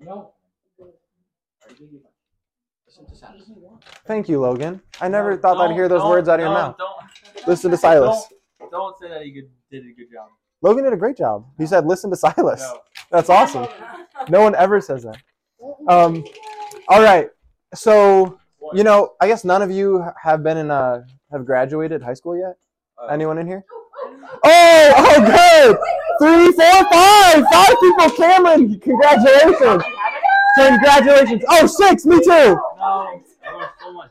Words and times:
No. 0.00 0.32
Thank 4.06 4.28
you, 4.28 4.40
Logan. 4.40 4.80
I 5.00 5.08
never 5.08 5.36
thought 5.36 5.56
I'd 5.58 5.68
Don't- 5.68 5.74
hear 5.74 5.88
those 5.88 6.00
don't- 6.02 6.10
words 6.10 6.28
out 6.28 6.34
of 6.40 6.44
your 6.44 6.48
don't- 6.54 6.54
mouth. 6.54 6.76
Don't, 6.78 7.46
Listen 7.46 7.70
to 7.70 7.76
Silas. 7.76 8.26
Don't, 8.58 8.70
don't 8.70 8.98
say 8.98 9.08
that 9.08 9.22
he 9.22 9.30
good, 9.30 9.50
did 9.70 9.82
a 9.84 9.92
good 9.94 10.10
job. 10.12 10.28
Logan 10.62 10.84
did 10.84 10.92
a 10.92 10.96
great 10.96 11.16
job. 11.16 11.46
He 11.56 11.66
said, 11.66 11.86
"Listen 11.86 12.10
to 12.10 12.16
Silas." 12.16 12.60
No. 12.60 12.80
That's 13.10 13.30
awesome. 13.30 13.66
No 14.28 14.42
one 14.42 14.54
ever 14.54 14.80
says 14.80 15.04
that. 15.04 15.16
Um, 15.88 16.24
all 16.88 17.02
right. 17.02 17.30
So 17.74 18.38
you 18.74 18.84
know, 18.84 19.14
I 19.20 19.26
guess 19.26 19.44
none 19.44 19.62
of 19.62 19.70
you 19.70 20.04
have 20.22 20.42
been 20.42 20.56
in 20.58 20.70
uh 20.70 21.02
have 21.32 21.46
graduated 21.46 22.02
high 22.02 22.14
school 22.14 22.36
yet. 22.36 22.56
Uh, 23.02 23.06
Anyone 23.06 23.38
in 23.38 23.46
here? 23.46 23.64
Oh, 24.44 24.92
oh, 24.96 25.26
good. 25.26 25.78
Three, 26.20 26.52
four, 26.52 26.84
five, 26.92 27.44
five 27.50 27.74
people. 27.80 28.10
Cameron, 28.10 28.78
congratulations. 28.80 29.82
Congratulations. 30.54 31.42
Oh, 31.48 31.66
six. 31.66 32.04
Me 32.04 32.18
too. 32.18 32.28
No, 32.28 33.22
that 33.42 33.54
was 33.54 33.68
so 33.80 33.92
much. 33.92 34.10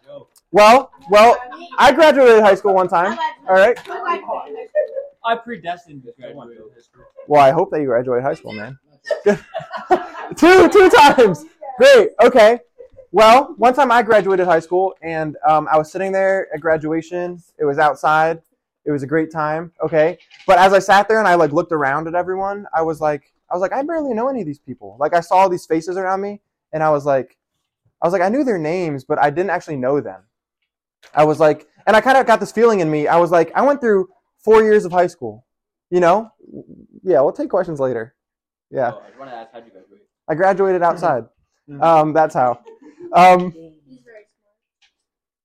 Well, 0.52 0.92
well, 1.12 1.38
I 1.78 1.92
graduated 1.92 2.42
high 2.42 2.56
school 2.56 2.74
one 2.74 2.88
time. 2.88 3.16
All 3.48 3.54
right. 3.54 3.78
I 5.24 5.36
predestined 5.36 6.04
to 6.06 6.14
graduate 6.20 6.58
high 6.74 6.82
school. 6.82 7.04
Well, 7.28 7.44
I 7.44 7.52
hope 7.52 7.70
that 7.70 7.80
you 7.80 7.86
graduate 7.86 8.24
high 8.24 8.34
school, 8.34 8.54
man. 8.54 8.80
two, 10.36 10.70
two 10.70 10.90
times. 10.90 11.46
Great. 11.78 12.10
Okay. 12.24 12.60
Well, 13.12 13.54
one 13.58 13.76
time 13.76 13.92
I 13.92 14.02
graduated 14.02 14.48
high 14.48 14.60
school, 14.60 14.96
and 15.04 15.38
um, 15.48 15.68
I 15.72 15.78
was 15.78 15.92
sitting 15.92 16.12
there 16.12 16.48
at 16.54 16.60
graduation. 16.60 17.44
It 17.60 17.66
was 17.66 17.78
outside. 17.78 18.42
It 18.86 18.92
was 18.92 19.04
a 19.04 19.08
great 19.08 19.32
time. 19.32 19.72
Okay. 19.84 20.18
But 20.48 20.58
as 20.58 20.74
I 20.74 20.80
sat 20.80 21.08
there 21.08 21.20
and 21.20 21.28
I 21.28 21.36
like 21.36 21.52
looked 21.52 21.72
around 21.72 22.08
at 22.08 22.16
everyone, 22.16 22.66
I 22.74 22.82
was 22.82 23.02
like, 23.02 23.34
I 23.52 23.56
was 23.56 23.62
like, 23.62 23.74
I 23.74 23.82
barely 23.84 24.14
know 24.14 24.30
any 24.30 24.42
of 24.42 24.46
these 24.48 24.60
people. 24.60 24.96
Like 25.00 25.14
I 25.14 25.20
saw 25.22 25.36
all 25.38 25.50
these 25.50 25.66
faces 25.66 25.98
around 25.98 26.22
me, 26.22 26.40
and 26.72 26.84
I 26.84 26.90
was 26.92 27.06
like, 27.06 27.38
I 28.02 28.08
was 28.08 28.14
like, 28.14 28.22
I 28.22 28.30
knew 28.30 28.44
their 28.44 28.58
names, 28.60 29.04
but 29.04 29.20
I 29.20 29.30
didn't 29.30 29.50
actually 29.50 29.76
know 29.78 30.00
them. 30.00 30.22
I 31.14 31.24
was 31.24 31.40
like, 31.40 31.68
and 31.88 31.96
I 31.96 32.02
kind 32.02 32.18
of 32.18 32.26
got 32.28 32.40
this 32.40 32.52
feeling 32.52 32.80
in 32.80 32.90
me. 32.92 33.08
I 33.08 33.18
was 33.18 33.32
like, 33.32 33.52
I 33.56 33.62
went 33.62 33.82
through 33.82 34.08
four 34.40 34.64
years 34.64 34.86
of 34.86 34.92
high 34.92 35.08
school. 35.08 35.46
You 35.90 36.00
know? 36.00 36.32
Yeah, 37.04 37.22
we'll 37.22 37.34
take 37.34 37.50
questions 37.50 37.80
later. 37.80 38.16
Yeah. 38.70 38.92
Oh, 38.94 39.02
I 39.16 39.18
want 39.20 39.32
to 39.32 39.36
ask, 39.36 39.52
how'd 39.52 39.66
you 39.66 39.72
graduate? 39.72 40.02
I 40.30 40.36
graduated 40.36 40.84
outside. 40.90 41.26
Mhm. 41.68 41.82
Um, 41.84 42.14
that's 42.14 42.36
how. 42.36 42.60
Um, 43.14 43.54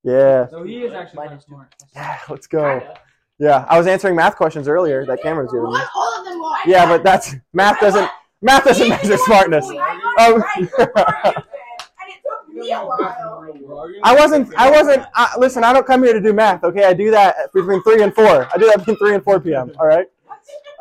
yeah. 0.03 0.47
So 0.47 0.63
he 0.63 0.83
is 0.83 0.93
actually 0.93 1.27
kind 1.27 1.33
of 1.33 1.41
smart. 1.41 1.73
Yeah, 1.95 2.19
let's 2.29 2.47
go. 2.47 2.95
Yeah, 3.37 3.65
I 3.67 3.77
was 3.77 3.87
answering 3.87 4.15
math 4.15 4.35
questions 4.37 4.67
earlier 4.67 5.05
that 5.05 5.21
Cameron 5.21 5.47
was 5.47 5.53
giving 5.53 5.69
me. 5.69 5.79
All 5.95 6.19
of 6.19 6.25
them 6.25 6.39
were. 6.39 6.55
Yeah, 6.65 6.85
but 6.85 7.03
that's 7.03 7.35
math 7.53 7.79
doesn't 7.81 8.09
math 8.41 8.63
doesn't 8.63 8.87
measure 8.87 9.17
smartness. 9.17 9.67
Um, 10.19 10.43
I 14.03 14.15
wasn't. 14.17 14.55
I 14.55 14.71
wasn't. 14.71 15.05
Uh, 15.13 15.27
listen, 15.37 15.63
I 15.65 15.73
don't 15.73 15.85
come 15.85 16.03
here 16.03 16.13
to 16.13 16.21
do 16.21 16.31
math. 16.31 16.63
Okay, 16.63 16.85
I 16.85 16.93
do 16.93 17.11
that 17.11 17.51
between 17.53 17.83
three 17.83 18.01
and 18.01 18.15
four. 18.15 18.47
I 18.53 18.57
do 18.57 18.67
that 18.67 18.77
between 18.77 18.97
three 18.97 19.13
and 19.13 19.23
four 19.23 19.39
p.m. 19.41 19.71
All 19.79 19.87
right. 19.87 20.07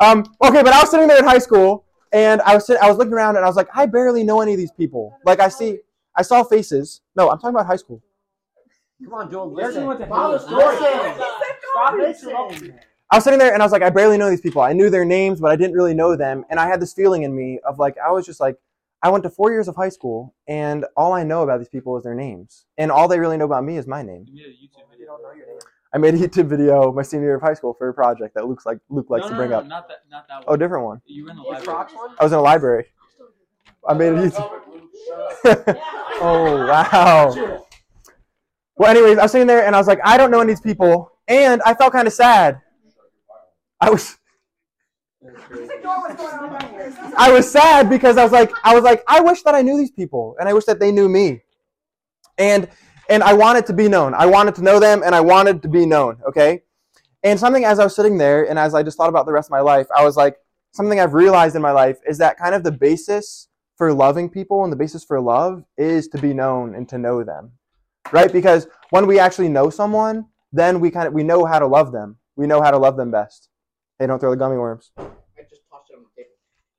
Um. 0.00 0.24
Okay, 0.42 0.62
but 0.62 0.72
I 0.72 0.80
was 0.80 0.91
sitting 0.91 1.08
there 1.08 1.18
in 1.18 1.24
high 1.24 1.39
school, 1.39 1.84
and 2.12 2.41
I 2.42 2.55
was 2.55 2.66
sit, 2.66 2.78
I 2.80 2.89
was 2.89 2.96
looking 2.98 3.12
around, 3.14 3.36
and 3.36 3.44
I 3.44 3.48
was 3.48 3.56
like, 3.56 3.68
I 3.74 3.86
barely 3.86 4.22
know 4.22 4.41
any 4.41 4.52
of 4.52 4.58
these 4.58 4.70
people. 4.70 5.18
Like 5.24 5.41
I 5.41 5.48
see, 5.48 5.78
I 6.14 6.22
saw 6.22 6.44
faces. 6.44 7.00
No, 7.16 7.30
I'm 7.30 7.39
talking 7.39 7.56
about 7.56 7.66
high 7.66 7.77
school. 7.77 8.00
Come 9.02 9.14
on, 9.14 9.30
Joel, 9.30 9.55
There's 9.55 9.74
listen. 9.77 9.98
One 11.75 11.92
to 11.92 11.98
Follow 11.98 12.06
hate. 12.06 12.17
story. 12.17 12.33
Stop 12.34 12.50
Listen. 12.50 12.80
I 13.11 13.17
was 13.17 13.25
sitting 13.25 13.39
there 13.39 13.53
and 13.53 13.62
I 13.62 13.67
was 13.67 13.72
like, 13.72 13.83
I 13.83 13.91
barely 13.91 14.19
know 14.19 14.30
these 14.30 14.41
people. 14.41 14.62
I 14.62 14.72
knew 14.72 14.91
their 14.91 15.05
names, 15.05 15.41
but 15.41 15.50
I 15.50 15.56
didn't 15.56 15.75
really 15.77 15.94
know 15.94 16.17
them. 16.17 16.44
And 16.50 16.58
I 16.58 16.67
had 16.67 16.80
this 16.80 16.92
feeling 16.94 17.22
in 17.22 17.34
me 17.36 17.61
of 17.67 17.78
like, 17.78 17.97
I 17.98 18.11
was 18.11 18.27
just 18.27 18.41
like, 18.41 18.56
I 19.03 19.11
went 19.11 19.22
to 19.25 19.30
four 19.30 19.50
years 19.53 19.69
of 19.69 19.77
high 19.77 19.91
school, 19.91 20.34
and 20.48 20.86
all 20.97 21.12
I 21.12 21.25
know 21.25 21.42
about 21.42 21.58
these 21.58 21.69
people 21.69 21.95
is 21.98 22.05
their 22.05 22.14
names, 22.14 22.64
and 22.78 22.91
all 22.91 23.06
they 23.06 23.20
really 23.20 23.36
know 23.36 23.45
about 23.45 23.62
me 23.62 23.77
is 23.77 23.86
my 23.86 24.00
name. 24.00 24.25
You 24.27 24.34
made 24.34 24.47
a 24.47 24.48
YouTube 24.48 24.91
video. 24.91 25.19
I 25.92 25.98
made 25.98 26.14
a 26.14 26.17
YouTube 26.17 26.48
video 26.48 26.91
my 26.91 27.02
senior 27.02 27.27
year 27.27 27.35
of 27.35 27.42
high 27.42 27.52
school 27.52 27.74
for 27.74 27.91
a 27.91 27.92
project 27.92 28.35
that 28.35 28.46
looks 28.48 28.64
like 28.64 28.79
Luke 28.89 29.11
likes 29.11 29.24
no, 29.24 29.29
to 29.29 29.35
no, 29.35 29.39
bring 29.39 29.51
no, 29.51 29.58
up. 29.58 29.67
not 29.67 29.89
that, 29.89 29.98
not 30.11 30.27
that 30.29 30.45
Oh, 30.46 30.52
one. 30.52 30.58
different 30.58 30.85
one. 30.86 31.02
You 31.05 31.24
were 31.24 31.30
in 31.33 31.36
the 31.36 31.42
Is 31.42 31.48
library. 31.51 31.67
Crocs 31.67 31.92
one? 31.95 32.17
I 32.18 32.24
was 32.24 32.33
in 32.33 32.39
a 32.39 32.42
library. 32.42 32.86
I 33.86 33.92
made 33.92 34.12
a 34.14 34.17
YouTube. 34.17 34.61
oh 36.23 36.67
wow. 36.67 37.61
Well, 38.77 38.91
anyways, 38.91 39.18
I 39.18 39.23
was 39.24 39.33
sitting 39.33 39.46
there 39.46 39.67
and 39.67 39.74
I 39.77 39.79
was 39.79 39.86
like, 39.86 40.01
I 40.02 40.17
don't 40.17 40.30
know 40.30 40.41
any 40.41 40.52
of 40.52 40.58
these 40.58 40.62
people, 40.73 41.12
and 41.29 41.62
I 41.64 41.74
felt 41.74 41.92
kind 41.92 42.07
of 42.07 42.12
sad. 42.12 42.61
I 43.80 43.90
was. 43.90 44.17
I 47.17 47.33
was 47.33 47.51
sad 47.51 47.89
because 47.89 48.17
I 48.18 48.23
was 48.23 48.33
like, 48.33 48.52
I 48.62 48.74
was 48.74 48.85
like, 48.85 49.02
I 49.08 49.20
wish 49.20 49.42
that 49.42 49.55
I 49.55 49.62
knew 49.62 49.77
these 49.77 49.90
people, 49.90 50.36
and 50.39 50.48
I 50.48 50.52
wish 50.52 50.64
that 50.64 50.80
they 50.80 50.92
knew 50.92 51.08
me, 51.08 51.42
and 52.39 52.68
and 53.08 53.23
I 53.23 53.33
wanted 53.33 53.67
to 53.67 53.73
be 53.73 53.89
known. 53.89 54.14
I 54.14 54.27
wanted 54.27 54.55
to 54.57 54.62
know 54.62 54.79
them, 54.79 55.02
and 55.05 55.14
I 55.14 55.20
wanted 55.20 55.62
to 55.62 55.68
be 55.68 55.86
known. 55.86 56.18
Okay, 56.29 56.62
and 57.23 57.39
something 57.41 57.64
as 57.64 57.79
I 57.79 57.85
was 57.85 57.96
sitting 57.96 58.18
there, 58.18 58.48
and 58.48 58.58
as 58.58 58.74
I 58.74 58.83
just 58.83 58.96
thought 58.96 59.08
about 59.08 59.27
the 59.27 59.33
rest 59.33 59.48
of 59.48 59.52
my 59.52 59.61
life, 59.61 59.86
I 59.96 60.05
was 60.05 60.17
like, 60.17 60.36
something 60.73 61.01
I've 61.01 61.14
realized 61.14 61.56
in 61.56 61.62
my 61.62 61.73
life 61.73 61.98
is 62.06 62.18
that 62.18 62.36
kind 62.36 62.55
of 62.55 62.62
the 62.64 62.73
basis 62.73 63.48
for 63.77 63.92
loving 63.92 64.29
people 64.29 64.62
and 64.62 64.73
the 64.73 64.77
basis 64.77 65.05
for 65.05 65.20
love 65.20 65.64
is 65.77 66.08
to 66.08 66.18
be 66.18 66.35
known 66.35 66.74
and 66.74 66.89
to 66.89 66.98
know 66.98 67.24
them, 67.24 67.52
right? 68.12 68.33
Because 68.33 68.67
when 68.91 69.06
we 69.06 69.18
actually 69.18 69.48
know 69.48 69.70
someone, 69.70 70.27
then 70.55 70.81
we 70.81 70.91
kind 70.91 71.09
of 71.09 71.13
we 71.13 71.25
know 71.25 71.45
how 71.45 71.59
to 71.59 71.67
love 71.67 71.92
them. 71.92 72.17
We 72.37 72.47
know 72.47 72.63
how 72.63 72.70
to 72.70 72.79
love 72.79 72.97
them 72.97 73.11
best. 73.11 73.48
Hey, 73.98 74.07
don't 74.07 74.19
throw 74.19 74.31
the 74.31 74.37
gummy 74.37 74.57
worms. 74.57 74.92
I 74.97 75.03
just 75.48 75.63
tossed 75.70 75.91
it 75.91 75.97
on 75.97 76.05
the 76.17 76.23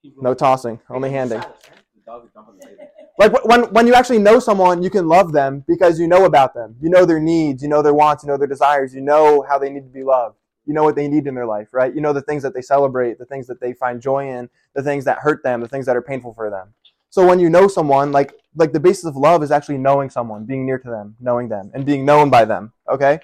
table. 0.09 0.23
No 0.23 0.33
tossing, 0.33 0.79
only 0.89 1.11
handing. 1.11 1.41
Silas, 1.41 1.59
man. 1.69 1.79
The 1.95 2.11
dog 2.11 2.25
is 2.25 2.31
jumping 2.33 2.53
on 2.53 2.59
the 2.59 2.67
table. 2.67 2.81
Like 3.17 3.45
when 3.45 3.63
when 3.71 3.87
you 3.87 3.93
actually 3.93 4.19
know 4.19 4.39
someone, 4.39 4.83
you 4.83 4.89
can 4.89 5.07
love 5.07 5.31
them 5.31 5.63
because 5.69 6.01
you 6.01 6.05
know 6.05 6.25
about 6.25 6.53
them. 6.53 6.75
You 6.81 6.89
know 6.89 7.05
their 7.05 7.21
needs, 7.21 7.63
you 7.63 7.69
know 7.69 7.81
their 7.81 7.93
wants, 7.93 8.23
you 8.23 8.27
know 8.27 8.35
their 8.35 8.45
desires, 8.45 8.93
you 8.93 8.99
know 8.99 9.45
how 9.47 9.57
they 9.57 9.69
need 9.69 9.83
to 9.83 9.89
be 9.89 10.03
loved. 10.03 10.35
You 10.65 10.73
know 10.73 10.83
what 10.83 10.95
they 10.95 11.07
need 11.07 11.25
in 11.25 11.33
their 11.33 11.45
life, 11.45 11.69
right? 11.71 11.95
You 11.95 12.01
know 12.01 12.11
the 12.11 12.21
things 12.21 12.43
that 12.43 12.53
they 12.53 12.61
celebrate, 12.61 13.17
the 13.17 13.25
things 13.25 13.47
that 13.47 13.61
they 13.61 13.71
find 13.71 14.01
joy 14.01 14.27
in, 14.27 14.49
the 14.73 14.83
things 14.83 15.05
that 15.05 15.19
hurt 15.19 15.43
them, 15.43 15.61
the 15.61 15.67
things 15.69 15.85
that 15.85 15.95
are 15.95 16.01
painful 16.01 16.33
for 16.33 16.49
them. 16.49 16.73
So 17.09 17.25
when 17.25 17.39
you 17.39 17.49
know 17.49 17.69
someone, 17.69 18.11
like 18.11 18.33
like 18.53 18.73
the 18.73 18.81
basis 18.81 19.05
of 19.05 19.15
love 19.15 19.43
is 19.43 19.51
actually 19.51 19.77
knowing 19.77 20.09
someone, 20.09 20.43
being 20.43 20.65
near 20.65 20.79
to 20.79 20.89
them, 20.89 21.15
knowing 21.21 21.47
them, 21.47 21.71
and 21.73 21.85
being 21.85 22.03
known 22.03 22.29
by 22.29 22.43
them. 22.43 22.73
Okay. 22.89 23.21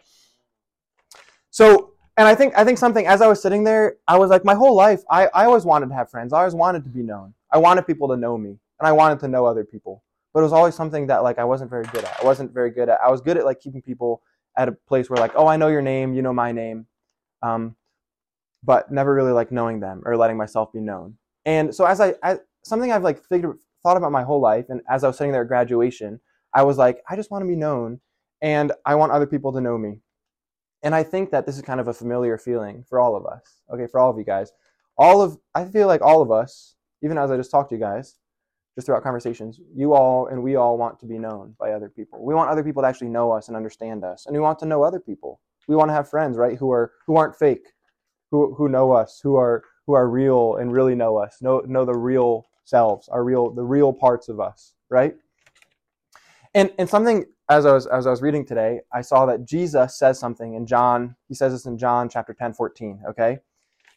So 1.51 1.91
and 2.17 2.27
I 2.27 2.35
think 2.35 2.57
I 2.57 2.63
think 2.63 2.77
something 2.77 3.07
as 3.07 3.21
I 3.21 3.27
was 3.27 3.41
sitting 3.41 3.63
there, 3.63 3.97
I 4.07 4.17
was 4.17 4.29
like, 4.29 4.43
my 4.43 4.53
whole 4.53 4.75
life, 4.75 5.01
I, 5.09 5.27
I 5.27 5.45
always 5.45 5.65
wanted 5.65 5.89
to 5.89 5.95
have 5.95 6.09
friends. 6.09 6.33
I 6.33 6.39
always 6.39 6.55
wanted 6.55 6.83
to 6.83 6.89
be 6.89 7.03
known. 7.03 7.33
I 7.51 7.57
wanted 7.57 7.87
people 7.87 8.07
to 8.09 8.17
know 8.17 8.37
me, 8.37 8.49
and 8.79 8.87
I 8.87 8.91
wanted 8.91 9.19
to 9.19 9.27
know 9.27 9.45
other 9.45 9.63
people. 9.63 10.03
But 10.33 10.41
it 10.41 10.43
was 10.43 10.53
always 10.53 10.75
something 10.75 11.07
that 11.07 11.23
like 11.23 11.39
I 11.39 11.43
wasn't 11.43 11.69
very 11.69 11.85
good 11.85 12.03
at. 12.03 12.17
I 12.21 12.25
wasn't 12.25 12.53
very 12.53 12.71
good 12.71 12.89
at. 12.89 12.99
I 13.01 13.09
was 13.09 13.21
good 13.21 13.37
at 13.37 13.45
like 13.45 13.59
keeping 13.59 13.81
people 13.81 14.21
at 14.57 14.67
a 14.67 14.71
place 14.71 15.09
where 15.09 15.17
like, 15.17 15.33
oh, 15.35 15.47
I 15.47 15.57
know 15.57 15.67
your 15.67 15.81
name, 15.81 16.13
you 16.13 16.21
know 16.21 16.33
my 16.33 16.51
name, 16.51 16.85
um, 17.41 17.75
but 18.63 18.91
never 18.91 19.13
really 19.13 19.31
like 19.31 19.51
knowing 19.51 19.79
them 19.79 20.01
or 20.05 20.17
letting 20.17 20.37
myself 20.37 20.71
be 20.73 20.79
known. 20.79 21.15
And 21.45 21.73
so 21.73 21.85
as 21.85 21.99
I, 22.01 22.15
I 22.23 22.39
something 22.63 22.91
I've 22.91 23.03
like 23.03 23.23
figured 23.25 23.57
thought 23.83 23.97
about 23.97 24.11
my 24.11 24.23
whole 24.23 24.41
life, 24.41 24.65
and 24.69 24.81
as 24.89 25.03
I 25.03 25.07
was 25.07 25.17
sitting 25.17 25.31
there 25.31 25.41
at 25.41 25.47
graduation, 25.47 26.19
I 26.53 26.63
was 26.63 26.77
like, 26.77 27.01
I 27.09 27.15
just 27.15 27.31
want 27.31 27.43
to 27.43 27.47
be 27.47 27.55
known, 27.55 27.99
and 28.41 28.71
I 28.85 28.95
want 28.95 29.11
other 29.11 29.27
people 29.27 29.53
to 29.53 29.61
know 29.61 29.77
me. 29.77 29.99
And 30.83 30.95
I 30.95 31.03
think 31.03 31.31
that 31.31 31.45
this 31.45 31.55
is 31.55 31.61
kind 31.61 31.79
of 31.79 31.87
a 31.87 31.93
familiar 31.93 32.37
feeling 32.37 32.83
for 32.87 32.99
all 32.99 33.15
of 33.15 33.25
us. 33.25 33.61
Okay, 33.73 33.87
for 33.87 33.99
all 33.99 34.09
of 34.09 34.17
you 34.17 34.23
guys. 34.23 34.51
All 34.97 35.21
of 35.21 35.37
I 35.55 35.65
feel 35.65 35.87
like 35.87 36.01
all 36.01 36.21
of 36.21 36.31
us, 36.31 36.75
even 37.03 37.17
as 37.17 37.31
I 37.31 37.37
just 37.37 37.51
talked 37.51 37.69
to 37.69 37.75
you 37.75 37.81
guys, 37.81 38.17
just 38.75 38.85
throughout 38.85 39.03
conversations, 39.03 39.59
you 39.73 39.93
all 39.93 40.27
and 40.27 40.41
we 40.41 40.55
all 40.55 40.77
want 40.77 40.99
to 40.99 41.05
be 41.05 41.17
known 41.17 41.55
by 41.59 41.71
other 41.71 41.89
people. 41.89 42.23
We 42.23 42.33
want 42.33 42.49
other 42.49 42.63
people 42.63 42.81
to 42.83 42.87
actually 42.87 43.09
know 43.09 43.31
us 43.31 43.47
and 43.47 43.57
understand 43.57 44.03
us. 44.03 44.25
And 44.25 44.35
we 44.35 44.39
want 44.39 44.59
to 44.59 44.65
know 44.65 44.83
other 44.83 44.99
people. 44.99 45.39
We 45.67 45.75
want 45.75 45.89
to 45.89 45.93
have 45.93 46.09
friends, 46.09 46.37
right, 46.37 46.57
who 46.57 46.71
are 46.71 46.91
who 47.05 47.17
aren't 47.17 47.35
fake, 47.35 47.67
who 48.31 48.53
who 48.55 48.69
know 48.69 48.91
us, 48.91 49.19
who 49.21 49.35
are 49.35 49.63
who 49.85 49.93
are 49.93 50.09
real 50.09 50.55
and 50.57 50.73
really 50.73 50.95
know 50.95 51.17
us, 51.17 51.37
know 51.41 51.59
know 51.61 51.85
the 51.85 51.97
real 51.97 52.47
selves, 52.63 53.07
our 53.09 53.23
real 53.23 53.51
the 53.51 53.63
real 53.63 53.93
parts 53.93 54.29
of 54.29 54.39
us, 54.39 54.73
right? 54.89 55.15
And 56.53 56.71
and 56.77 56.89
something 56.89 57.25
as 57.49 57.65
I 57.65 57.73
was 57.73 57.87
as 57.87 58.07
I 58.07 58.09
was 58.09 58.21
reading 58.21 58.45
today, 58.45 58.81
I 58.93 59.01
saw 59.01 59.25
that 59.27 59.45
Jesus 59.45 59.97
says 59.97 60.19
something 60.19 60.55
in 60.55 60.65
John. 60.65 61.15
He 61.27 61.35
says 61.35 61.53
this 61.53 61.65
in 61.65 61.77
John 61.77 62.09
chapter 62.09 62.33
10, 62.33 62.53
14, 62.53 63.03
okay? 63.09 63.39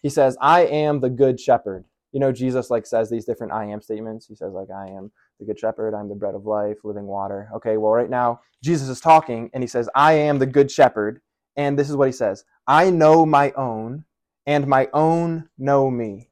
He 0.02 0.10
says, 0.10 0.36
I 0.40 0.66
am 0.66 1.00
the 1.00 1.10
good 1.10 1.40
shepherd. 1.40 1.84
You 2.12 2.20
know, 2.20 2.30
Jesus 2.30 2.70
like 2.70 2.86
says 2.86 3.10
these 3.10 3.24
different 3.24 3.52
I 3.52 3.64
am 3.64 3.80
statements. 3.80 4.26
He 4.26 4.36
says, 4.36 4.52
like, 4.52 4.68
I 4.70 4.88
am 4.88 5.10
the 5.40 5.46
good 5.46 5.58
shepherd, 5.58 5.94
I'm 5.94 6.08
the 6.08 6.14
bread 6.14 6.34
of 6.34 6.46
life, 6.46 6.78
living 6.84 7.06
water. 7.06 7.48
Okay, 7.56 7.76
well, 7.76 7.92
right 7.92 8.10
now, 8.10 8.40
Jesus 8.62 8.88
is 8.88 9.00
talking 9.00 9.50
and 9.52 9.62
he 9.62 9.66
says, 9.66 9.88
I 9.94 10.12
am 10.14 10.38
the 10.38 10.46
good 10.46 10.70
shepherd. 10.70 11.20
And 11.56 11.78
this 11.78 11.90
is 11.90 11.96
what 11.96 12.08
he 12.08 12.12
says 12.12 12.44
I 12.66 12.90
know 12.90 13.26
my 13.26 13.52
own, 13.52 14.04
and 14.46 14.66
my 14.66 14.88
own 14.92 15.48
know 15.58 15.90
me. 15.90 16.28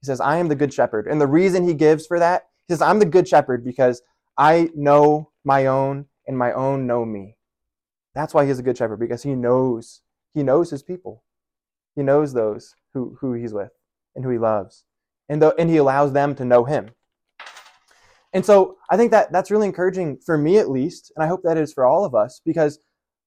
He 0.00 0.06
says, 0.06 0.20
I 0.20 0.38
am 0.38 0.48
the 0.48 0.54
good 0.54 0.72
shepherd. 0.72 1.06
And 1.08 1.20
the 1.20 1.26
reason 1.26 1.66
he 1.66 1.74
gives 1.74 2.06
for 2.06 2.18
that, 2.18 2.48
he 2.66 2.72
says, 2.72 2.82
I'm 2.82 3.00
the 3.00 3.06
good 3.06 3.28
shepherd 3.28 3.64
because 3.64 4.00
I 4.38 4.70
know 4.74 5.32
my 5.44 5.66
own, 5.66 6.06
and 6.26 6.38
my 6.38 6.52
own 6.52 6.86
know 6.86 7.04
me. 7.04 7.36
That's 8.14 8.32
why 8.32 8.46
he's 8.46 8.58
a 8.58 8.62
good 8.62 8.78
shepherd, 8.78 9.00
because 9.00 9.24
he 9.24 9.34
knows, 9.34 10.02
he 10.32 10.42
knows 10.42 10.70
his 10.70 10.82
people. 10.82 11.24
He 11.96 12.02
knows 12.02 12.32
those 12.32 12.76
who, 12.94 13.18
who 13.20 13.32
he's 13.32 13.52
with 13.52 13.72
and 14.14 14.24
who 14.24 14.30
he 14.30 14.38
loves. 14.38 14.84
And, 15.28 15.42
the, 15.42 15.54
and 15.58 15.68
he 15.68 15.76
allows 15.78 16.12
them 16.12 16.34
to 16.36 16.44
know 16.44 16.64
him. 16.64 16.90
And 18.32 18.44
so 18.44 18.76
I 18.90 18.96
think 18.96 19.10
that 19.10 19.32
that's 19.32 19.50
really 19.50 19.66
encouraging 19.66 20.18
for 20.24 20.38
me 20.38 20.58
at 20.58 20.70
least, 20.70 21.12
and 21.16 21.24
I 21.24 21.28
hope 21.28 21.42
that 21.44 21.56
is 21.56 21.72
for 21.72 21.86
all 21.86 22.04
of 22.04 22.14
us 22.14 22.40
because 22.44 22.78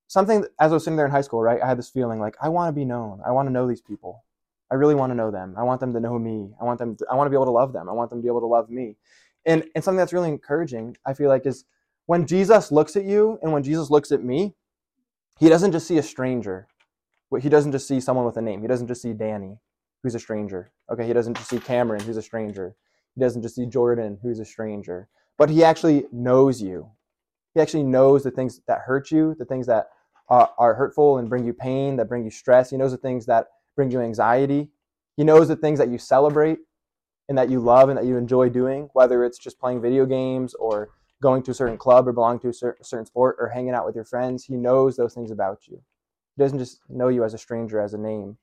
something 0.07 0.45
as 0.59 0.71
I 0.71 0.75
was 0.75 0.83
sitting 0.83 0.97
there 0.97 1.07
in 1.07 1.11
high 1.11 1.21
school, 1.21 1.41
right, 1.41 1.61
I 1.61 1.67
had 1.67 1.77
this 1.77 1.89
feeling 1.89 2.19
like 2.19 2.35
I 2.41 2.49
want 2.49 2.69
to 2.69 2.79
be 2.79 2.85
known. 2.85 3.19
I 3.25 3.31
want 3.31 3.47
to 3.47 3.51
know 3.51 3.67
these 3.67 3.81
people. 3.81 4.23
I 4.71 4.75
really 4.75 4.95
want 4.95 5.11
to 5.11 5.15
know 5.15 5.31
them. 5.31 5.55
I 5.57 5.63
want 5.63 5.81
them 5.81 5.93
to 5.93 5.99
know 5.99 6.17
me. 6.19 6.51
I 6.61 6.63
want 6.63 6.79
them 6.79 6.95
to, 6.97 7.05
I 7.11 7.15
want 7.15 7.25
to 7.25 7.29
be 7.29 7.35
able 7.35 7.45
to 7.45 7.51
love 7.51 7.73
them. 7.73 7.89
I 7.89 7.93
want 7.93 8.09
them 8.09 8.19
to 8.19 8.23
be 8.23 8.29
able 8.29 8.41
to 8.41 8.47
love 8.47 8.69
me. 8.69 8.95
And 9.45 9.65
and 9.73 9.83
something 9.83 9.97
that's 9.97 10.13
really 10.13 10.29
encouraging, 10.29 10.97
I 11.05 11.13
feel 11.13 11.29
like 11.29 11.45
is 11.45 11.65
when 12.05 12.27
Jesus 12.27 12.71
looks 12.71 12.95
at 12.95 13.05
you 13.05 13.39
and 13.41 13.51
when 13.51 13.63
Jesus 13.63 13.89
looks 13.89 14.11
at 14.11 14.23
me, 14.23 14.55
he 15.39 15.49
doesn't 15.49 15.71
just 15.71 15.87
see 15.87 15.97
a 15.97 16.03
stranger. 16.03 16.67
He 17.39 17.49
doesn't 17.49 17.71
just 17.71 17.87
see 17.87 18.01
someone 18.01 18.25
with 18.25 18.37
a 18.37 18.41
name. 18.41 18.61
He 18.61 18.67
doesn't 18.67 18.87
just 18.87 19.01
see 19.01 19.13
Danny, 19.13 19.57
who's 20.03 20.15
a 20.15 20.19
stranger. 20.19 20.71
Okay, 20.91 21.07
he 21.07 21.13
doesn't 21.13 21.37
just 21.37 21.49
see 21.49 21.59
Cameron, 21.59 22.01
who's 22.01 22.17
a 22.17 22.21
stranger. 22.21 22.75
He 23.15 23.21
doesn't 23.21 23.41
just 23.41 23.55
see 23.55 23.65
Jordan, 23.65 24.19
who's 24.21 24.39
a 24.39 24.45
stranger. 24.45 25.07
But 25.37 25.49
he 25.49 25.63
actually 25.63 26.05
knows 26.11 26.61
you. 26.61 26.91
He 27.53 27.61
actually 27.61 27.83
knows 27.83 28.23
the 28.23 28.31
things 28.31 28.59
that 28.67 28.79
hurt 28.85 29.11
you, 29.11 29.35
the 29.39 29.45
things 29.45 29.67
that 29.67 29.87
are, 30.29 30.49
are 30.57 30.75
hurtful 30.75 31.17
and 31.17 31.29
bring 31.29 31.45
you 31.45 31.53
pain, 31.53 31.95
that 31.97 32.09
bring 32.09 32.23
you 32.23 32.31
stress. 32.31 32.69
He 32.69 32.77
knows 32.77 32.91
the 32.91 32.97
things 32.97 33.25
that 33.25 33.47
bring 33.75 33.91
you 33.91 34.01
anxiety. 34.01 34.69
He 35.17 35.23
knows 35.23 35.47
the 35.47 35.55
things 35.55 35.79
that 35.79 35.89
you 35.89 35.97
celebrate 35.97 36.59
and 37.29 37.37
that 37.37 37.49
you 37.49 37.59
love 37.59 37.89
and 37.89 37.97
that 37.97 38.05
you 38.05 38.17
enjoy 38.17 38.49
doing, 38.49 38.89
whether 38.93 39.23
it's 39.23 39.37
just 39.37 39.59
playing 39.59 39.81
video 39.81 40.05
games 40.05 40.53
or 40.55 40.89
going 41.21 41.43
to 41.43 41.51
a 41.51 41.53
certain 41.53 41.77
club 41.77 42.07
or 42.07 42.13
belonging 42.13 42.39
to 42.39 42.49
a 42.49 42.53
certain 42.83 43.05
sport 43.05 43.37
or 43.39 43.49
hanging 43.49 43.73
out 43.73 43.85
with 43.85 43.95
your 43.95 44.05
friends. 44.05 44.43
He 44.43 44.55
knows 44.55 44.97
those 44.97 45.13
things 45.13 45.31
about 45.31 45.67
you. 45.67 45.81
He 46.35 46.43
doesn't 46.43 46.59
just 46.59 46.79
know 46.89 47.09
you 47.09 47.23
as 47.23 47.33
a 47.33 47.37
stranger, 47.37 47.79
as 47.79 47.93
a 47.93 47.97
name, 47.97 48.37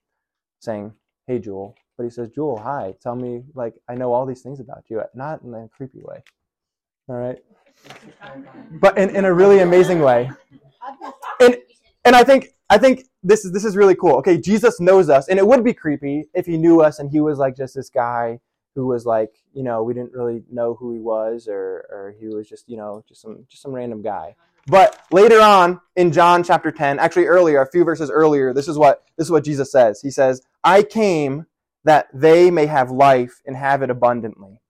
saying, 0.61 0.95
Hey, 1.27 1.39
Jewel. 1.39 1.75
But 1.97 2.05
he 2.05 2.11
says, 2.11 2.31
Jewel, 2.31 2.59
hi, 2.59 2.95
tell 3.03 3.17
me, 3.17 3.43
like, 3.55 3.75
I 3.89 3.97
know 3.97 4.13
all 4.13 4.25
these 4.25 4.41
things 4.41 4.61
about 4.61 4.85
you, 4.89 5.03
not 5.15 5.43
in 5.43 5.53
a 5.53 5.69
creepy 5.69 6.01
way. 6.01 6.23
All 7.09 7.17
right? 7.17 7.39
But 8.81 8.97
in, 8.97 9.11
in 9.11 9.25
a 9.25 9.35
really 9.35 9.59
amazing 9.59 10.01
way. 10.01 10.31
And, 11.41 11.57
and 12.05 12.15
I 12.15 12.23
think 12.25 12.51
I 12.71 12.79
think 12.79 13.05
this 13.23 13.45
is 13.45 13.53
this 13.53 13.65
is 13.65 13.77
really 13.77 13.95
cool. 13.95 14.17
Okay, 14.17 14.39
Jesus 14.39 14.81
knows 14.81 15.09
us, 15.09 15.29
and 15.29 15.39
it 15.39 15.47
would 15.47 15.65
be 15.65 15.73
creepy 15.73 16.25
if 16.35 16.47
he 16.47 16.57
knew 16.57 16.81
us 16.81 16.99
and 16.99 17.11
he 17.11 17.21
was 17.21 17.39
like 17.39 17.57
just 17.57 17.75
this 17.75 17.89
guy 17.89 18.41
who 18.79 18.87
was 18.87 19.05
like, 19.05 19.35
you 19.53 19.65
know, 19.65 19.83
we 19.83 19.93
didn't 19.93 20.13
really 20.13 20.45
know 20.53 20.75
who 20.75 20.93
he 20.93 21.01
was, 21.01 21.49
or 21.49 21.85
or 21.91 22.15
he 22.17 22.29
was 22.29 22.49
just, 22.49 22.69
you 22.69 22.77
know, 22.77 23.03
just 23.09 23.21
some 23.21 23.45
just 23.49 23.61
some 23.61 23.73
random 23.73 24.03
guy. 24.03 24.37
But 24.69 25.01
later 25.11 25.41
on 25.41 25.81
in 25.97 26.13
John 26.13 26.45
chapter 26.45 26.71
10, 26.71 27.01
actually 27.01 27.27
earlier, 27.27 27.61
a 27.61 27.69
few 27.69 27.83
verses 27.83 28.09
earlier, 28.09 28.55
this 28.55 28.69
is 28.69 28.79
what 28.79 29.03
this 29.17 29.27
is 29.27 29.33
what 29.33 29.43
Jesus 29.43 29.73
says. 29.73 30.01
He 30.01 30.13
says, 30.13 30.43
"I 30.63 30.85
came 30.85 31.47
that 31.83 32.07
they 32.15 32.53
may 32.53 32.67
have 32.67 32.93
life 32.93 33.43
and 33.45 33.57
have 33.57 33.83
it 33.83 33.91
abundantly." 33.91 34.61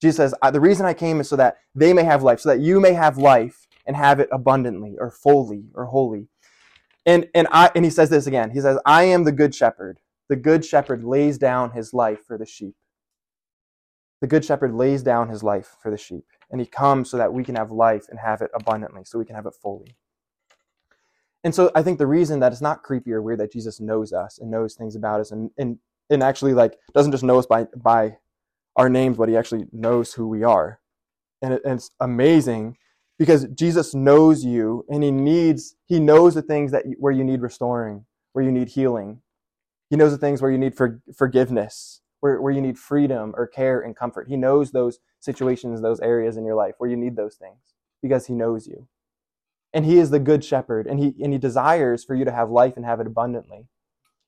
Jesus 0.00 0.18
says, 0.18 0.34
"The 0.52 0.60
reason 0.60 0.86
I 0.86 0.94
came 0.94 1.18
is 1.18 1.28
so 1.28 1.34
that 1.34 1.56
they 1.74 1.92
may 1.92 2.04
have 2.04 2.22
life, 2.22 2.38
so 2.38 2.48
that 2.48 2.60
you 2.60 2.78
may 2.78 2.92
have 2.92 3.18
life 3.18 3.66
and 3.84 3.96
have 3.96 4.20
it 4.20 4.28
abundantly 4.30 4.96
or 5.00 5.10
fully 5.10 5.64
or 5.74 5.86
wholly." 5.86 6.28
And 7.04 7.28
and 7.34 7.48
I 7.50 7.72
and 7.74 7.84
he 7.84 7.90
says 7.90 8.08
this 8.08 8.28
again. 8.28 8.50
He 8.52 8.60
says, 8.60 8.78
"I 8.86 9.02
am 9.02 9.24
the 9.24 9.32
good 9.32 9.52
shepherd. 9.52 9.98
The 10.28 10.36
good 10.36 10.64
shepherd 10.64 11.02
lays 11.02 11.38
down 11.38 11.72
his 11.72 11.92
life 11.92 12.20
for 12.24 12.38
the 12.38 12.46
sheep." 12.46 12.76
The 14.22 14.28
good 14.28 14.44
shepherd 14.44 14.72
lays 14.72 15.02
down 15.02 15.30
his 15.30 15.42
life 15.42 15.74
for 15.82 15.90
the 15.90 15.98
sheep, 15.98 16.24
and 16.48 16.60
he 16.60 16.66
comes 16.66 17.10
so 17.10 17.16
that 17.16 17.32
we 17.32 17.42
can 17.42 17.56
have 17.56 17.72
life 17.72 18.04
and 18.08 18.20
have 18.20 18.40
it 18.40 18.52
abundantly, 18.54 19.02
so 19.04 19.18
we 19.18 19.24
can 19.24 19.34
have 19.34 19.46
it 19.46 19.54
fully. 19.60 19.96
And 21.42 21.52
so 21.52 21.72
I 21.74 21.82
think 21.82 21.98
the 21.98 22.06
reason 22.06 22.38
that 22.38 22.52
it's 22.52 22.60
not 22.60 22.84
creepy 22.84 23.12
or 23.12 23.20
weird 23.20 23.40
that 23.40 23.50
Jesus 23.50 23.80
knows 23.80 24.12
us 24.12 24.38
and 24.38 24.48
knows 24.48 24.74
things 24.76 24.94
about 24.94 25.18
us 25.18 25.32
and, 25.32 25.50
and, 25.58 25.78
and 26.08 26.22
actually 26.22 26.54
like 26.54 26.78
doesn't 26.94 27.10
just 27.10 27.24
know 27.24 27.36
us 27.36 27.46
by, 27.46 27.66
by 27.76 28.18
our 28.76 28.88
names, 28.88 29.18
but 29.18 29.28
he 29.28 29.36
actually 29.36 29.66
knows 29.72 30.12
who 30.12 30.28
we 30.28 30.44
are. 30.44 30.78
And, 31.42 31.54
it, 31.54 31.62
and 31.64 31.74
it's 31.74 31.90
amazing 31.98 32.76
because 33.18 33.46
Jesus 33.46 33.92
knows 33.92 34.44
you 34.44 34.84
and 34.88 35.02
he 35.02 35.10
needs, 35.10 35.74
he 35.86 35.98
knows 35.98 36.34
the 36.34 36.42
things 36.42 36.70
that 36.70 36.84
where 37.00 37.12
you 37.12 37.24
need 37.24 37.40
restoring, 37.40 38.04
where 38.34 38.44
you 38.44 38.52
need 38.52 38.68
healing. 38.68 39.20
He 39.90 39.96
knows 39.96 40.12
the 40.12 40.18
things 40.18 40.40
where 40.40 40.52
you 40.52 40.58
need 40.58 40.76
for, 40.76 41.02
forgiveness 41.12 42.01
where, 42.22 42.40
where 42.40 42.52
you 42.52 42.60
need 42.60 42.78
freedom 42.78 43.34
or 43.36 43.48
care 43.48 43.80
and 43.80 43.96
comfort. 43.96 44.28
He 44.28 44.36
knows 44.36 44.70
those 44.70 45.00
situations, 45.18 45.82
those 45.82 45.98
areas 45.98 46.36
in 46.36 46.44
your 46.44 46.54
life 46.54 46.76
where 46.78 46.88
you 46.88 46.96
need 46.96 47.16
those 47.16 47.34
things 47.34 47.74
because 48.00 48.28
he 48.28 48.32
knows 48.32 48.68
you. 48.68 48.86
And 49.74 49.84
he 49.84 49.98
is 49.98 50.10
the 50.10 50.20
good 50.20 50.44
shepherd 50.44 50.86
and 50.86 51.00
he, 51.00 51.14
and 51.20 51.32
he 51.32 51.38
desires 51.38 52.04
for 52.04 52.14
you 52.14 52.24
to 52.24 52.30
have 52.30 52.48
life 52.48 52.76
and 52.76 52.84
have 52.84 53.00
it 53.00 53.08
abundantly. 53.08 53.66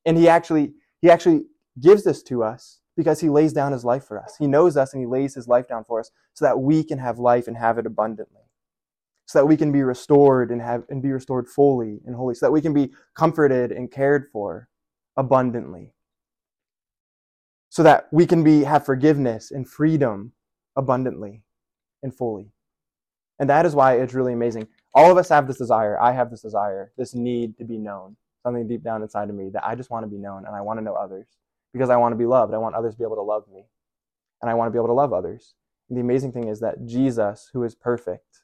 And 0.05 0.19
he 0.19 0.29
actually, 0.29 0.73
he 1.02 1.08
actually 1.08 1.44
gives 1.81 2.02
this 2.02 2.20
to 2.25 2.43
us 2.43 2.81
because 2.96 3.20
he 3.20 3.29
lays 3.29 3.52
down 3.52 3.70
his 3.70 3.85
life 3.85 4.05
for 4.05 4.20
us. 4.20 4.35
He 4.41 4.49
knows 4.49 4.76
us 4.76 4.93
and 4.93 5.00
he 5.00 5.06
lays 5.06 5.37
his 5.37 5.46
life 5.46 5.69
down 5.69 5.85
for 5.85 6.00
us 6.00 6.11
so 6.32 6.44
that 6.46 6.58
we 6.58 6.82
can 6.82 6.99
have 6.99 7.20
life 7.20 7.46
and 7.46 7.56
have 7.56 7.79
it 7.79 7.87
abundantly. 7.87 8.43
So 9.26 9.38
that 9.38 9.46
we 9.46 9.56
can 9.56 9.70
be 9.70 9.85
restored 9.85 10.50
and 10.50 10.61
have 10.61 10.82
and 10.88 11.00
be 11.00 11.12
restored 11.12 11.49
fully 11.49 12.00
and 12.05 12.14
wholly, 12.14 12.35
so 12.35 12.46
that 12.46 12.52
we 12.52 12.61
can 12.61 12.75
be 12.75 12.93
comforted 13.14 13.73
and 13.73 13.91
cared 13.91 14.26
for 14.32 14.69
abundantly 15.17 15.94
so 17.75 17.82
that 17.82 18.06
we 18.12 18.25
can 18.25 18.44
be 18.44 18.62
have 18.62 18.87
forgiveness 18.87 19.50
and 19.50 19.69
freedom 19.69 20.31
abundantly 20.76 21.43
and 22.05 22.17
fully. 22.17 22.53
And 23.41 23.50
that 23.50 23.67
is 23.67 23.75
why 23.75 23.94
it's 23.94 24.15
really 24.15 24.32
amazing. 24.32 24.69
All 24.94 25.11
of 25.11 25.19
us 25.19 25.29
have 25.31 25.49
this 25.49 25.59
desire. 25.59 26.00
I 26.00 26.12
have 26.12 26.31
this 26.31 26.43
desire, 26.43 26.93
this 26.97 27.17
need 27.17 27.59
to 27.59 27.65
be 27.65 27.76
known. 27.76 28.15
Something 28.44 28.69
deep 28.69 28.85
down 28.85 29.03
inside 29.03 29.29
of 29.29 29.35
me 29.35 29.50
that 29.53 29.67
I 29.67 29.75
just 29.75 29.91
want 29.91 30.05
to 30.05 30.09
be 30.09 30.19
known 30.19 30.47
and 30.47 30.55
I 30.55 30.61
want 30.61 30.79
to 30.79 30.85
know 30.85 30.94
others 30.94 31.26
because 31.73 31.91
I 31.91 31.97
want 31.97 32.12
to 32.12 32.17
be 32.17 32.26
loved. 32.26 32.55
I 32.55 32.59
want 32.59 32.76
others 32.76 32.94
to 32.94 32.99
be 32.99 33.05
able 33.05 33.17
to 33.17 33.23
love 33.23 33.43
me. 33.53 33.65
And 34.41 34.49
I 34.49 34.55
want 34.55 34.69
to 34.69 34.70
be 34.70 34.79
able 34.79 34.87
to 34.87 34.93
love 34.93 35.12
others. 35.12 35.55
And 35.88 35.99
the 35.99 36.03
amazing 36.03 36.31
thing 36.31 36.47
is 36.47 36.61
that 36.61 36.87
Jesus, 36.87 37.50
who 37.53 37.65
is 37.65 37.75
perfect, 37.75 38.43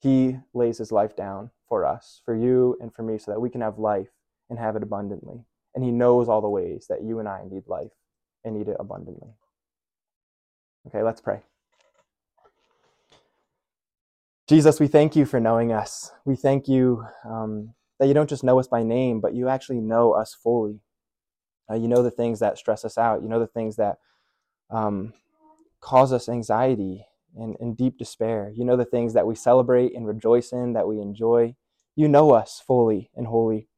he 0.00 0.38
lays 0.54 0.78
his 0.78 0.90
life 0.90 1.14
down 1.14 1.50
for 1.68 1.84
us, 1.84 2.22
for 2.24 2.34
you 2.34 2.78
and 2.80 2.94
for 2.94 3.02
me, 3.02 3.18
so 3.18 3.32
that 3.32 3.40
we 3.40 3.50
can 3.50 3.60
have 3.60 3.78
life 3.78 4.08
and 4.48 4.58
have 4.58 4.76
it 4.76 4.82
abundantly. 4.82 5.44
And 5.74 5.84
he 5.84 5.90
knows 5.90 6.26
all 6.26 6.40
the 6.40 6.48
ways 6.48 6.86
that 6.88 7.04
you 7.04 7.18
and 7.18 7.28
I 7.28 7.42
need 7.50 7.64
life 7.66 7.92
and 8.46 8.56
eat 8.56 8.68
it 8.68 8.76
abundantly. 8.80 9.34
Okay, 10.86 11.02
let's 11.02 11.20
pray. 11.20 11.42
Jesus, 14.48 14.78
we 14.78 14.86
thank 14.86 15.16
you 15.16 15.26
for 15.26 15.40
knowing 15.40 15.72
us. 15.72 16.12
We 16.24 16.36
thank 16.36 16.68
you 16.68 17.04
um, 17.28 17.74
that 17.98 18.06
you 18.06 18.14
don't 18.14 18.30
just 18.30 18.44
know 18.44 18.60
us 18.60 18.68
by 18.68 18.84
name, 18.84 19.20
but 19.20 19.34
you 19.34 19.48
actually 19.48 19.80
know 19.80 20.12
us 20.12 20.34
fully. 20.40 20.80
Uh, 21.68 21.74
you 21.74 21.88
know 21.88 22.02
the 22.02 22.12
things 22.12 22.38
that 22.38 22.56
stress 22.56 22.84
us 22.84 22.96
out. 22.96 23.22
You 23.22 23.28
know 23.28 23.40
the 23.40 23.48
things 23.48 23.74
that 23.76 23.96
um, 24.70 25.12
cause 25.80 26.12
us 26.12 26.28
anxiety 26.28 27.04
and, 27.36 27.56
and 27.58 27.76
deep 27.76 27.98
despair. 27.98 28.52
You 28.54 28.64
know 28.64 28.76
the 28.76 28.84
things 28.84 29.14
that 29.14 29.26
we 29.26 29.34
celebrate 29.34 29.96
and 29.96 30.06
rejoice 30.06 30.52
in, 30.52 30.74
that 30.74 30.86
we 30.86 31.00
enjoy. 31.00 31.56
You 31.96 32.06
know 32.06 32.30
us 32.32 32.62
fully 32.64 33.10
and 33.16 33.26
wholly. 33.26 33.68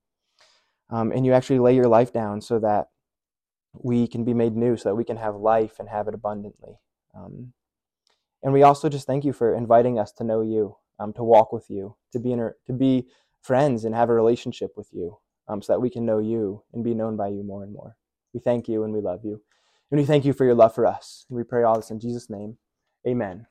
Um, 0.91 1.13
and 1.13 1.25
you 1.25 1.33
actually 1.33 1.61
lay 1.61 1.75
your 1.75 1.89
life 1.89 2.13
down 2.13 2.43
so 2.43 2.59
that 2.59 2.89
we 3.75 4.07
can 4.07 4.25
be 4.25 4.35
made 4.35 4.57
new 4.57 4.77
so 4.77 4.89
that 4.89 4.95
we 4.95 5.05
can 5.05 5.17
have 5.17 5.37
life 5.37 5.79
and 5.79 5.89
have 5.89 6.09
it 6.09 6.15
abundantly. 6.15 6.79
Um, 7.15 7.53
and 8.43 8.53
we 8.53 8.63
also 8.63 8.89
just 8.89 9.07
thank 9.07 9.25
you 9.25 9.33
for 9.33 9.55
inviting 9.55 9.99
us 9.99 10.13
to 10.13 10.25
know 10.25 10.43
you, 10.43 10.77
um, 10.99 11.13
to 11.15 11.25
walk 11.25 11.53
with 11.53 11.69
you, 11.69 11.97
to 12.13 12.19
be 12.19 12.33
in 12.33 12.41
a, 12.41 12.51
to 12.67 12.73
be 12.73 13.09
friends 13.43 13.85
and 13.85 13.95
have 13.95 14.11
a 14.11 14.15
relationship 14.15 14.73
with 14.77 14.89
you, 14.93 15.19
um, 15.49 15.63
so 15.63 15.73
that 15.73 15.81
we 15.81 15.91
can 15.91 16.05
know 16.05 16.19
you 16.19 16.63
and 16.73 16.85
be 16.85 16.95
known 16.95 17.17
by 17.17 17.29
you 17.29 17.43
more 17.43 17.63
and 17.63 17.73
more. 17.73 17.97
We 18.33 18.41
thank 18.41 18.69
you 18.69 18.85
and 18.85 18.93
we 18.93 19.01
love 19.01 19.25
you, 19.25 19.43
and 19.91 19.99
we 20.01 20.07
thank 20.07 20.25
you 20.25 20.33
for 20.33 20.45
your 20.45 20.55
love 20.55 20.75
for 20.75 20.87
us. 20.87 21.25
And 21.29 21.37
we 21.37 21.45
pray 21.45 21.63
all 21.63 21.77
this 21.77 21.91
in 21.91 22.01
Jesus' 22.01 22.31
name, 22.31 22.59
Amen. 23.07 23.47